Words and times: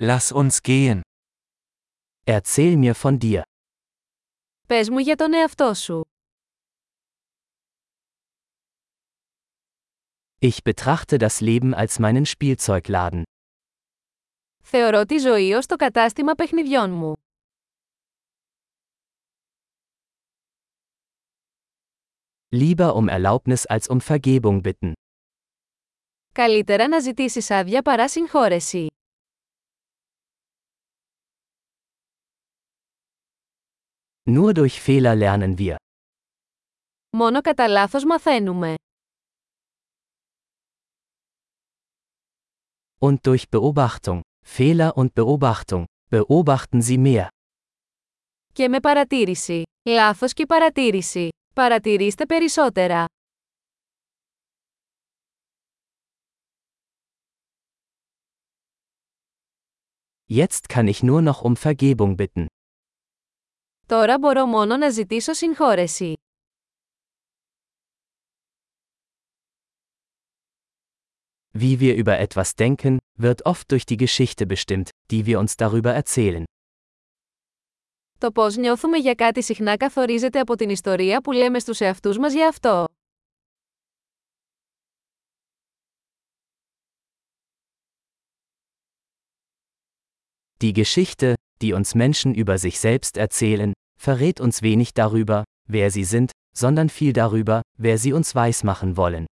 Lass 0.00 0.30
uns 0.32 0.62
gehen. 0.62 1.02
Erzähl 2.24 2.76
mir 2.76 2.94
von 2.94 3.18
dir. 3.18 3.42
Πες 4.68 4.90
μου 4.90 4.98
για 4.98 5.16
τον 5.16 5.32
εαυτό 5.32 5.74
σου. 5.74 6.04
Ich 10.40 10.62
betrachte 10.62 11.18
das 11.18 11.40
Leben 11.40 11.74
als 11.74 11.98
meinen 11.98 12.24
Spielzeugladen. 12.26 13.22
Θεωρώ 14.62 15.04
τη 15.04 15.18
ζωή 15.18 15.52
ως 15.52 15.66
το 15.66 15.76
κατάστημα 15.76 16.34
παιχνιδιών 16.34 16.90
μου. 16.90 17.12
Lieber 22.54 22.94
um 22.94 23.08
Erlaubnis 23.08 23.62
als 23.68 23.88
um 23.90 23.98
Vergebung 24.00 24.60
bitten. 24.62 24.92
Καλύτερα 26.32 26.88
να 26.88 26.98
ζητήσεις 27.00 27.50
άδεια 27.50 27.82
παρά 27.82 28.08
συγχώρεση. 28.08 28.86
Nur 34.29 34.53
durch 34.53 34.81
Fehler 34.81 35.15
lernen 35.15 35.57
wir. 35.57 35.75
Μόνο 37.09 37.41
κατά 37.41 37.67
λάθος 37.67 38.03
μαθαίνουμε. 38.03 38.75
Und 42.99 43.25
durch 43.27 43.49
Beobachtung. 43.49 44.21
Fehler 44.45 44.97
und 44.97 45.13
Beobachtung. 45.13 45.83
Beobachten 46.09 46.81
Sie 46.81 46.97
mehr. 46.97 47.27
Και 48.53 48.67
με 48.67 48.79
παρατήρηση. 48.79 49.63
Λάθος 49.89 50.33
και 50.33 50.45
παρατήρηση. 50.45 51.29
Παρατηρήστε 51.55 52.25
περισσότερα. 52.25 53.05
Jetzt 60.27 60.69
kann 60.69 60.87
ich 60.87 61.03
nur 61.03 61.21
noch 61.21 61.41
um 61.41 61.55
Vergebung 61.55 62.17
bitten. 62.17 62.47
Τώρα 63.88 64.18
μπορώ 64.18 64.46
μόνο 64.46 64.76
να 64.76 64.90
ζητήσω 64.90 65.32
συγχώρεση. 65.32 66.18
Wie 71.58 71.80
wir 71.80 71.94
über 72.04 72.18
etwas 72.18 72.54
denken, 72.54 72.96
wird 73.18 73.40
oft 73.44 73.70
durch 73.72 73.84
die 73.84 73.96
Geschichte 73.96 74.46
bestimmt, 74.46 74.88
die 75.10 75.26
wir 75.26 75.38
uns 75.38 75.56
darüber 75.56 75.92
erzählen. 76.02 76.44
Το 78.18 78.32
πώς 78.32 78.56
νιώθουμε 78.56 78.98
για 78.98 79.14
κάτι 79.14 79.42
συχνά 79.42 79.76
καθορίζεται 79.76 80.40
από 80.40 80.54
την 80.54 80.70
ιστορία 80.70 81.20
που 81.20 81.32
λέμε 81.32 81.58
στους 81.58 81.80
εαυτούς 81.80 82.18
μας 82.18 82.32
για 82.32 82.48
αυτό. 82.48 82.84
Die 90.61 90.73
Geschichte, 90.73 91.35
die 91.61 91.73
uns 91.73 91.93
Menschen 91.93 92.33
über 92.33 92.57
sich 92.57 92.79
selbst 92.79 93.17
erzählen, 93.17 93.73
verrät 93.99 94.39
uns 94.39 94.61
wenig 94.61 94.93
darüber, 94.93 95.43
wer 95.67 95.91
sie 95.91 96.05
sind, 96.05 96.31
sondern 96.55 96.89
viel 96.89 97.13
darüber, 97.13 97.61
wer 97.77 97.97
sie 97.97 98.13
uns 98.13 98.33
weismachen 98.33 98.95
wollen. 98.95 99.25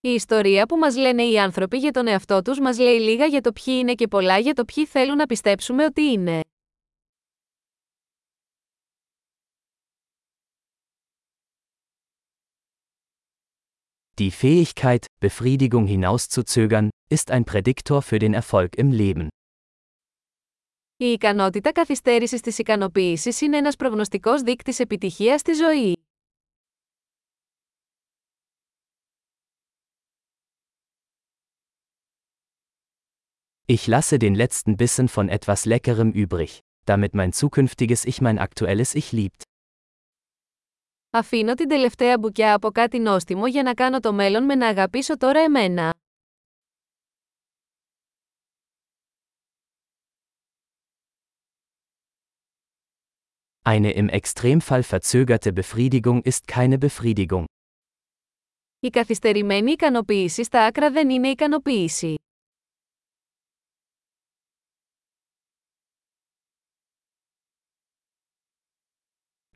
Η 0.00 0.08
ιστορία 0.08 0.66
που 0.66 0.76
μας 0.76 0.96
λένε 0.96 1.22
οι 1.22 1.38
άνθρωποι 1.38 1.78
για 1.78 1.90
τον 1.90 2.06
εαυτό 2.06 2.42
τους 2.42 2.60
μας 2.60 2.78
λέει 2.78 2.98
λίγα 2.98 3.26
για 3.26 3.40
το 3.40 3.52
ποιοι 3.52 3.74
είναι 3.78 3.94
και 3.94 4.08
πολλά 4.08 4.38
για 4.38 4.54
το 4.54 4.64
ποιοι 4.64 4.86
θέλουν 4.86 5.16
να 5.16 5.26
πιστέψουμε 5.26 5.84
ότι 5.84 6.02
είναι. 6.02 6.40
Die 14.20 14.32
Fähigkeit, 14.32 15.06
Befriedigung 15.20 15.86
hinauszuzögern, 15.86 16.90
ist 17.08 17.30
ein 17.30 17.44
Prädiktor 17.44 18.02
für 18.02 18.18
den 18.18 18.34
Erfolg 18.34 18.76
im 18.76 18.90
Leben. 18.90 19.28
Η 21.03 21.11
ικανότητα 21.11 21.71
καθυστέρησης 21.71 22.41
της 22.41 22.57
ικανοποίησης 22.57 23.41
είναι 23.41 23.57
ένας 23.57 23.75
προγνωστικός 23.75 24.41
δείκτης 24.41 24.79
επιτυχίας 24.79 25.39
στη 25.39 25.53
ζωή. 25.53 25.97
Ich 33.65 33.87
lasse 33.87 34.17
den 34.17 34.35
letzten 34.35 34.75
Bissen 34.75 35.07
von 35.07 35.29
etwas 35.29 35.65
Leckerem 35.65 36.11
übrig, 36.11 36.59
damit 36.85 37.13
mein 37.13 37.31
zukünftiges 37.31 38.05
Ich 38.05 38.17
mein 38.21 38.37
aktuelles 38.37 38.93
Ich 38.93 39.11
liebt. 39.11 39.41
Αφήνω 41.09 41.53
την 41.53 41.67
τελευταία 41.67 42.17
μπουκιά 42.19 42.53
από 42.53 42.71
κάτι 42.71 42.99
νόστιμο 42.99 43.47
για 43.47 43.63
να 43.63 43.73
κάνω 43.73 43.99
το 43.99 44.13
μέλλον 44.13 44.43
με 44.43 44.55
να 44.55 44.67
αγαπήσω 44.67 45.17
τώρα 45.17 45.39
εμένα. 45.39 45.93
Eine 53.64 53.92
im 53.92 54.08
Extremfall 54.08 54.82
verzögerte 54.82 55.52
Befriedigung 55.52 56.22
ist 56.22 56.46
keine 56.46 56.78
Befriedigung. 56.78 57.44
Η 58.80 58.88
καθυστερημένη 58.88 59.70
ικανοποίηση 59.70 60.44
στα 60.44 60.64
άκρα 60.64 60.90
δεν 60.90 61.10
είναι 61.10 61.28
ικανοποίηση. 61.28 62.14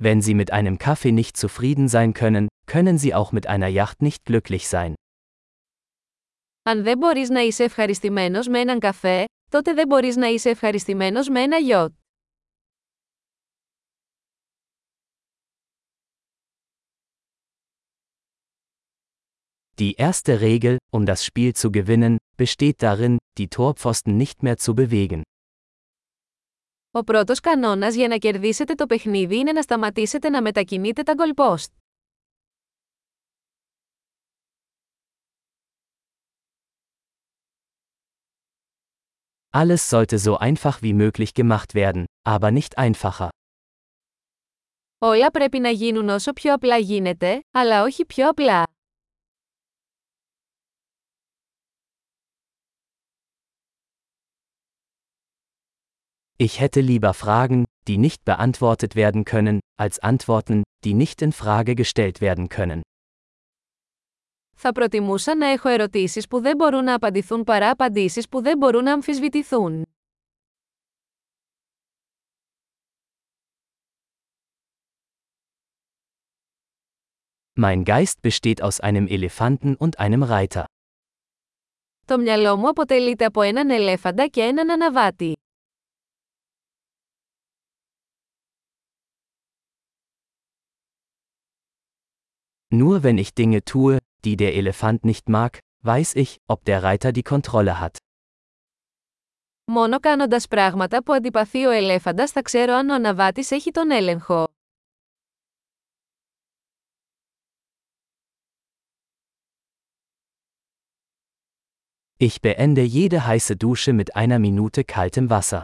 Wenn 0.05 0.21
Sie 0.21 0.35
mit 0.35 0.51
einem 0.53 0.79
Kaffee 0.79 1.13
nicht 1.13 1.37
zufrieden 1.37 1.87
sein 1.89 2.13
können, 2.13 2.49
können 2.67 2.99
Sie 2.99 3.15
auch 3.15 3.31
mit 3.33 3.47
einer 3.47 3.69
Yacht 3.69 4.03
nicht 4.03 4.25
glücklich 4.25 4.69
sein. 4.69 4.95
Αν 6.63 6.83
δεν 6.83 6.99
μπορείς 6.99 7.29
να 7.29 7.41
είσαι 7.41 7.65
ευχαριστημένος 7.65 8.49
με 8.49 8.61
έναν 8.61 8.79
καφέ, 8.79 9.25
τότε 9.51 9.73
δεν 9.75 9.87
μπορείς 9.87 10.17
να 10.17 10.27
είσαι 10.27 10.51
ευχαριστημένος 10.51 11.29
με 11.29 11.41
ένα 11.41 11.57
γιότ. 11.57 11.93
Die 19.79 19.95
erste 19.95 20.41
Regel, 20.41 20.77
um 20.93 21.07
das 21.07 21.25
Spiel 21.25 21.55
zu 21.55 21.71
gewinnen, 21.71 22.17
besteht 22.37 22.83
darin, 22.83 23.17
die 23.39 23.49
Torpfosten 23.49 24.17
nicht 24.17 24.43
mehr 24.43 24.57
zu 24.57 24.75
bewegen. 24.75 25.23
Ο 26.91 27.05
πρώτος 27.05 27.41
κανόνας 27.41 27.95
για 27.95 28.09
να 28.09 28.17
κερδίσετε 28.17 28.75
το 28.75 28.87
παιχνίδι 28.87 29.39
είναι 29.39 29.53
να 29.53 29.63
σταματήσετε 29.63 30.29
να 30.29 30.43
μετακινείτε 30.43 31.03
τα 31.03 31.15
γκολπόστ. 31.15 31.73
Alles 39.55 39.89
sollte 39.91 40.19
so 40.19 40.39
einfach 40.39 40.83
wie 40.83 40.95
möglich 40.95 41.35
gemacht 41.35 41.75
werden, 41.75 42.05
aber 42.29 42.51
nicht 42.51 42.79
einfacher. 42.79 43.29
Όλα 44.99 45.31
πρέπει 45.31 45.59
να 45.59 45.71
γίνουν 45.71 46.09
όσο 46.09 46.33
πιο 46.33 46.55
απλά 46.55 46.77
γίνεται, 46.79 47.41
αλλά 47.51 47.83
όχι 47.83 48.05
πιο 48.05 48.29
απλά. 48.29 48.65
Ich 56.37 56.59
hätte 56.61 56.81
lieber 56.81 57.15
Fragen, 57.15 57.65
die 57.89 57.99
nicht 57.99 58.25
beantwortet 58.25 58.97
werden 58.97 59.25
können, 59.25 59.61
als 59.77 59.99
Antworten, 60.01 60.63
die 60.85 60.95
nicht 60.95 61.23
in 61.23 61.33
Frage 61.33 61.75
gestellt 61.75 62.21
werden 62.21 62.49
können. 62.49 62.81
Θα 64.55 64.73
προτιμούσα 64.73 65.37
να 65.37 65.47
έχω 65.47 65.69
ερωτήσεις 65.69 66.27
που 66.27 66.41
δεν 66.41 66.57
μπορούν 66.57 66.85
να 66.85 66.95
απαντηθούν 66.95 67.45
παρά 67.45 67.71
απαντήσεις 67.71 68.29
που 68.29 68.43
δεν 68.43 68.57
μπορούν 68.59 68.85
να 68.85 68.93
αμφισβητηθούν. 68.93 69.85
Mein 77.61 77.85
Geist 77.85 78.23
besteht 78.23 78.63
aus 78.63 78.81
einem 78.81 79.07
Elefanten 79.07 79.77
und 79.77 79.99
einem 79.99 80.23
Reiter. 80.23 80.65
Το 82.07 82.19
μυαλό 82.19 82.57
μου 82.57 82.69
αποτελείται 82.69 83.25
από 83.25 83.41
έναν 83.43 83.71
ελέφαντα 83.71 84.27
και 84.27 84.43
έναν 84.43 84.71
αναβάτη. 84.71 85.33
Nur 92.77 93.03
wenn 93.03 93.19
ich 93.19 93.35
Dinge 93.35 93.61
tue, 93.65 93.99
die 94.25 94.37
der 94.37 94.55
Elefant 94.55 95.05
nicht 95.05 95.29
mag, 95.29 95.59
weiß 95.85 96.15
ich, 96.15 96.31
ob 96.47 96.65
der 96.65 96.83
Reiter 96.83 97.13
die 97.13 97.23
Kontrolle 97.23 97.81
hat. 97.81 97.97
Μόνο 99.65 99.99
κάνοντας 100.01 100.49
πράγματα 100.49 101.03
που 101.03 101.13
αντιπαθεί 101.13 101.65
ο 101.65 101.71
ελέφαντας 101.71 102.31
θα 102.31 102.43
ξέρω 102.43 102.75
αν 102.75 102.89
ο 102.89 102.95
αναβάτης 102.95 103.51
έχει 103.51 103.71
τον 103.71 103.91
έλεγχο. 103.91 104.47
Ich 112.17 112.41
beende 112.41 112.83
jede 112.83 113.27
heiße 113.27 113.57
Dusche 113.57 113.93
mit 113.93 114.15
einer 114.17 114.39
Minute 114.39 114.85
kaltem 114.85 115.31
Wasser. 115.31 115.61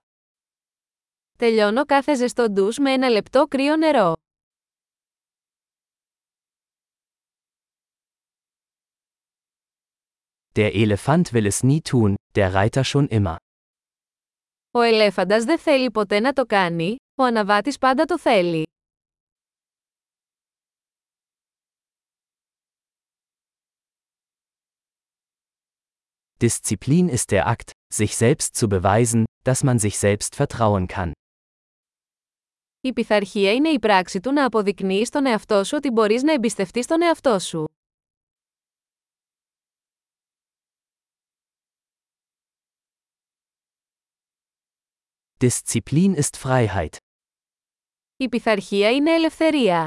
Τελειώνω 1.38 1.84
κάθε 1.84 2.14
ζεστό 2.14 2.50
ντους 2.50 2.78
με 2.78 2.92
ένα 2.92 3.08
λεπτό 3.08 3.46
κρύο 3.48 3.76
νερό. 3.76 4.12
Der 10.54 10.74
Elefant 10.74 11.32
will 11.32 11.46
es 11.46 11.62
nie 11.62 11.80
tun, 11.80 12.14
der 12.34 12.54
Reiter 12.54 12.84
schon 12.84 13.06
immer. 13.08 13.36
Ο 14.70 14.80
ελέφαντας 14.80 15.44
δεν 15.44 15.58
θέλει 15.58 15.90
ποτέ 15.90 16.20
να 16.20 16.32
το 16.32 16.46
κάνει, 16.46 16.96
ο 17.14 17.24
αναβάτης 17.24 17.78
πάντα 17.78 18.04
το 18.04 18.18
θέλει. 18.18 18.66
Disziplin 26.40 27.08
ist 27.08 27.30
der 27.30 27.46
Akt, 27.46 27.72
sich 27.92 28.16
selbst 28.16 28.54
zu 28.54 28.68
beweisen, 28.68 29.24
dass 29.44 29.64
man 29.64 29.78
sich 29.78 29.98
selbst 29.98 30.34
vertrauen 30.36 30.86
kann. 30.86 31.12
Η 32.80 32.92
πειθαρχία 32.92 33.52
είναι 33.52 33.68
η 33.68 33.78
πράξη 33.78 34.20
του 34.20 34.32
να 34.32 34.44
αποδεικνύεις 34.44 35.08
στον 35.08 35.26
εαυτό 35.26 35.64
σου 35.64 35.76
ότι 35.76 35.90
μπορείς 35.90 36.22
να 36.22 36.32
εμπιστευτείς 36.32 36.86
τον 36.86 37.02
εαυτό 37.02 37.38
σου. 37.38 37.68
Disziplin 45.42 46.14
ist 46.14 46.36
Freiheit. 46.36 46.96
Η 48.16 48.28
πειθαρχία 48.28 48.90
είναι 48.90 49.14
ελευθερία. 49.14 49.86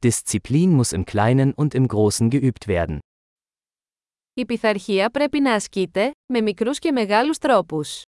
Disziplin 0.00 0.76
muss 0.76 0.92
im 0.92 1.04
Kleinen 1.04 1.52
und 1.54 1.74
im 1.74 1.86
Großen 1.88 2.30
geübt 2.30 2.66
werden. 2.66 2.98
Η 4.34 4.44
πειθαρχία 4.44 5.10
πρέπει 5.10 5.40
να 5.40 5.54
ασκείται, 5.54 6.10
με 6.32 6.40
μικρούς 6.40 6.78
και 6.78 6.92
μεγάλους 6.92 7.38
τρόπους. 7.38 8.02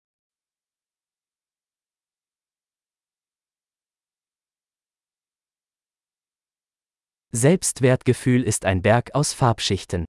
Selbstwertgefühl 7.31 8.43
ist 8.43 8.65
ein 8.65 8.81
Berg 8.81 9.13
aus 9.13 9.33
Farbschichten. 9.33 10.03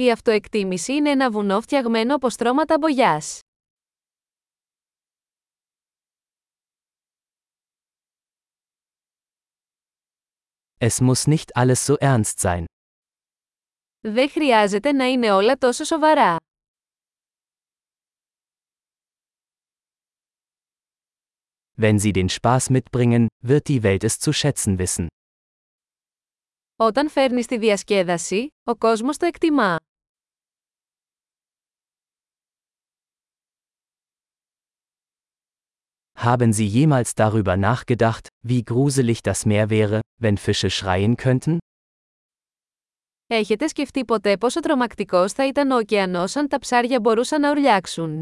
Η 0.00 0.10
αυτοεκτίμηση 0.10 0.92
είναι 0.92 1.10
ένα 1.10 1.30
βουνό 1.30 1.60
φτιαγμένο 1.60 2.14
από 2.14 2.30
στρώματα 2.30 2.78
μπογιάς. 2.78 3.40
Es 10.78 11.00
muss 11.00 11.26
nicht 11.26 11.56
alles 11.56 11.86
so 11.86 11.94
ernst 12.00 12.38
sein. 12.40 12.64
Δεν 14.00 14.30
χρειάζεται 14.30 14.92
να 14.92 15.04
είναι 15.04 15.32
όλα 15.32 15.56
τόσο 15.56 15.84
σοβαρά. 15.84 16.36
Wenn 21.76 21.98
sie 21.98 22.12
den 22.12 22.28
Spaß 22.28 22.70
mitbringen, 22.70 23.26
wird 23.46 23.68
die 23.68 23.82
Welt 23.82 24.04
es 24.04 24.18
zu 24.18 24.32
schätzen 24.32 24.78
wissen. 24.78 25.06
Όταν 26.76 27.10
φέρνεις 27.10 27.46
τη 27.46 27.58
διασκέδαση, 27.58 28.48
ο 28.64 28.76
κόσμος 28.76 29.16
το 29.16 29.26
εκτιμά. 29.26 29.76
Haben 36.19 36.53
Sie 36.53 36.65
jemals 36.65 37.13
darüber 37.13 37.57
nachgedacht, 37.57 38.27
wie 38.41 38.63
gruselig 38.63 39.21
das 39.21 39.45
Meer 39.45 39.69
wäre, 39.69 40.01
wenn 40.21 40.37
Fische 40.37 40.69
schreien 40.69 41.15
könnten? 41.17 41.57
Έχετε 43.27 43.67
σκεφτεί 43.67 44.05
ποτέ 44.05 44.37
πόσο 44.37 44.59
τρομακτικός 44.59 45.33
θα 45.33 45.47
ήταν 45.47 45.71
ο 45.71 45.75
ωκεανός 45.75 46.35
αν 46.35 46.47
τα 46.47 46.59
ψάρια 46.59 46.99
μπορούσαν 46.99 47.41
να 47.41 47.49
ουρλιάξουν. 47.49 48.19